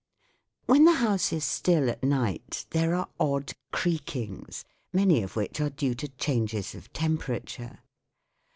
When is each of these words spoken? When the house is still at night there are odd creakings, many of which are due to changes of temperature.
When 0.65 0.85
the 0.85 0.93
house 0.95 1.31
is 1.31 1.45
still 1.45 1.87
at 1.87 2.01
night 2.01 2.65
there 2.71 2.95
are 2.95 3.09
odd 3.19 3.53
creakings, 3.71 4.65
many 4.91 5.21
of 5.21 5.35
which 5.35 5.61
are 5.61 5.69
due 5.69 5.93
to 5.93 6.07
changes 6.07 6.73
of 6.73 6.91
temperature. 6.91 7.77